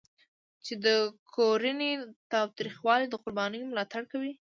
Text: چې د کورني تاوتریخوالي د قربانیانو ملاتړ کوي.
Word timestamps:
چې 0.65 0.73
د 0.85 0.87
کورني 1.35 1.91
تاوتریخوالي 2.31 3.05
د 3.09 3.15
قربانیانو 3.23 3.71
ملاتړ 3.71 4.03
کوي. 4.11 4.33